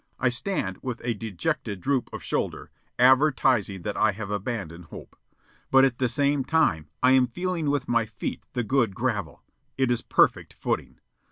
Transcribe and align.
I 0.19 0.29
stand 0.29 0.79
with 0.81 0.99
a 1.03 1.13
dejected 1.13 1.79
droop 1.79 2.09
of 2.11 2.23
shoulder, 2.23 2.71
advertising 2.97 3.83
that 3.83 3.95
I 3.95 4.13
have 4.13 4.31
abandoned 4.31 4.85
hope. 4.85 5.15
But 5.69 5.85
at 5.85 5.99
the 5.99 6.09
same 6.09 6.43
time 6.43 6.89
I 7.03 7.11
am 7.11 7.27
feeling 7.27 7.69
with 7.69 7.87
my 7.87 8.07
feet 8.07 8.41
the 8.53 8.63
good 8.63 8.95
gravel. 8.95 9.43
It 9.77 9.91
is 9.91 10.01
perfect 10.01 10.53
footing. 10.55 10.97